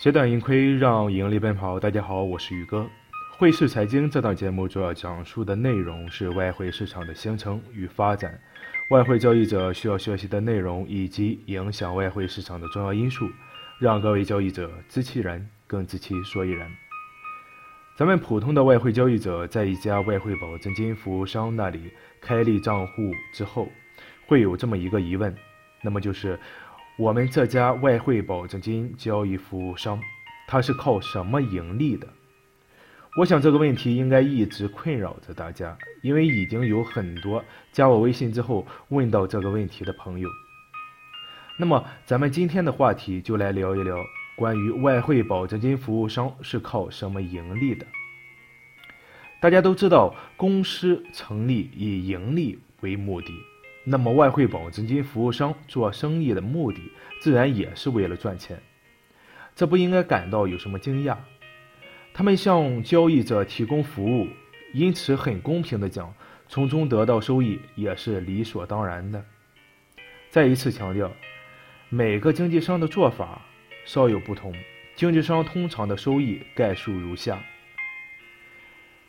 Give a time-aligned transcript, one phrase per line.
[0.00, 1.78] 截短盈亏，让盈利奔跑。
[1.78, 2.88] 大家好，我是宇哥。
[3.36, 8.40] 汇市财经这档节目主要讲述的内容是外汇市场的形成与发展，
[8.92, 13.28] 外汇交易者需要学习的内容以及影响外汇市场的重要因素，
[13.78, 16.66] 让各位交易者知其然，更知其所以然。
[17.94, 21.90] 咱们普通的外汇交易者在一家外汇保证金服务商那里
[22.22, 23.68] 开立账户之后，
[24.26, 25.36] 会有这么一个疑问，
[25.82, 26.40] 那么就是
[27.00, 29.98] 我们这家外汇保证金交易服务商，
[30.46, 32.06] 它是靠什么盈利的？
[33.16, 40.28] 我想这个问题应该一直困扰着大家，因为已经有很多加我微信之后问到这个问题的朋友。
[41.58, 43.96] 那么咱们今天的话题就来聊一聊。
[44.36, 47.86] 关于外汇保证金服务商是靠什么盈利的？
[49.40, 53.32] 大家都知道，公司成立以盈利为目的，
[53.84, 56.80] 那么外汇保证金服务商做生意的目的
[57.20, 58.60] 自然也是为了赚钱，
[59.54, 61.16] 这不应该感到有什么惊讶。
[62.12, 64.28] 他们向交易者提供服务，
[64.72, 66.12] 因此很公平的讲，
[66.48, 69.24] 从中得到收益也是理所当然的。
[70.28, 71.10] 再一次强调，
[71.88, 73.42] 每个经纪商的做法。
[73.86, 74.54] 稍有不同，
[74.94, 77.42] 经纪商通常的收益概述如下：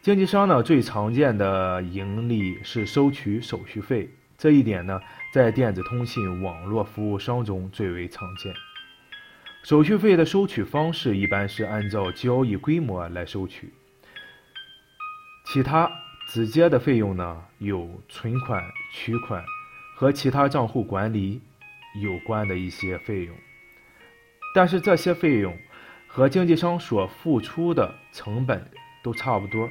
[0.00, 4.08] 经纪商呢最常见的盈利是收取手续费，
[4.42, 5.00] 这一点呢
[5.32, 8.52] 在电子通信网络服务商中最为常见。
[9.62, 13.72] 手续费的收取方式一般是按照交易规模来收取，
[15.44, 15.88] 其他
[16.26, 19.44] 直接的费用呢有存款、取款
[19.94, 21.40] 和其他账户管理
[22.02, 23.36] 有关的一些费用。
[24.56, 25.56] 但是这些费用
[26.08, 28.68] 和经纪商所付出的成本
[29.04, 29.70] 都差不多，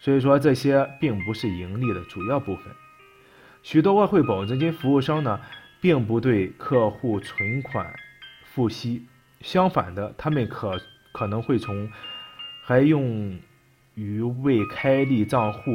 [0.00, 2.64] 所以说这些并不是盈利的主要部分。
[3.62, 5.40] 许多外汇保证金服务商呢，
[5.80, 7.94] 并不对客户存款
[8.44, 9.06] 付息，
[9.40, 10.80] 相反的，他们可
[11.12, 11.90] 可能会从
[12.64, 13.38] 还用
[13.94, 15.72] 于未开立账户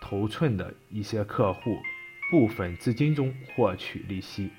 [0.00, 1.78] 头寸的一些客户
[2.30, 4.50] 部分资金中获取利息。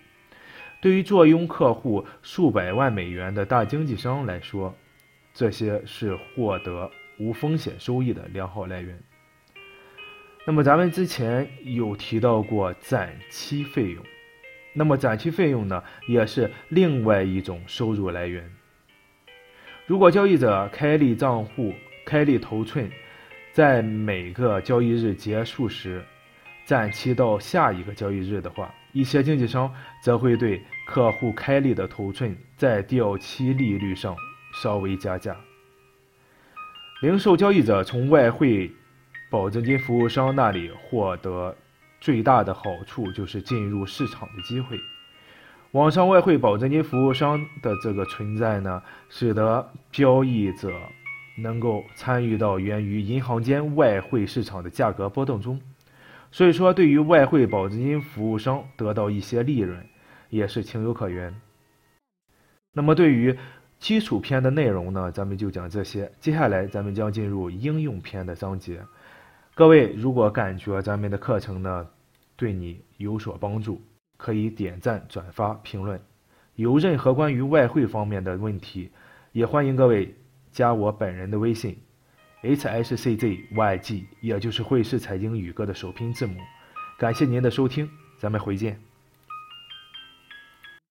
[0.81, 4.75] 对于坐拥客户数百万美元的大经纪商来说，
[5.33, 6.89] 这些是获得
[7.19, 8.99] 无风险收益的良好来源。
[10.49, 14.01] 那么咱们之前有提到过展期费用，
[14.71, 18.49] 那么展期费用呢，也是另外一种收入来源。
[19.85, 21.73] 如果交易者开立账户、
[22.05, 22.89] 开立头寸，
[23.51, 26.01] 在每个交易日结束时
[26.63, 29.69] 展期到下一个交易日的话，一些经纪商
[30.01, 34.15] 则会对客户开立的头寸在掉期利率上
[34.63, 35.35] 稍微加价。
[37.01, 38.71] 零售交易者从外汇
[39.29, 41.55] 保证金服务商那里获得
[41.99, 44.79] 最大的好处就是进入市场的机会。
[45.71, 50.71] 网上外汇保证金服务商的这个存在呢，使得交易者
[51.37, 55.59] 能够参与到源于银行间外汇市场的价格波动中。
[56.31, 59.85] 所以说，对于外汇保证金服务商得到一些利润，
[60.29, 61.33] 也是情有可原。
[62.73, 63.37] 那么，对于
[63.79, 66.11] 基础篇的内容呢，咱们就讲这些。
[66.19, 68.81] 接下来，咱们将进入应用篇的章节。
[69.57, 71.89] 各位如果感觉咱们的课程呢
[72.35, 73.81] 对你有所帮助，
[74.15, 75.99] 可以点赞、转发、评论。
[76.53, 78.91] 有任何关于外汇方面的问题，
[79.31, 80.15] 也欢迎各位
[80.51, 81.75] 加我本人的微信。
[82.41, 86.35] h s c z y g，也就是汇市财经宇哥的首拼字母。
[86.99, 87.89] 感谢您的收听，
[88.19, 88.86] 咱们回见。